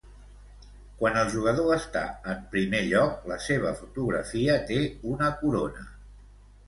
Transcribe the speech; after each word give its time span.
Quan 1.01 1.19
el 1.23 1.27
jugador 1.33 1.69
està 1.75 2.01
en 2.33 2.41
primer 2.55 2.81
lloc 2.93 3.29
la 3.33 3.39
seva 3.49 3.75
fotografia 3.83 4.57
té 4.71 4.81
una 5.17 5.31
corona. 5.43 5.87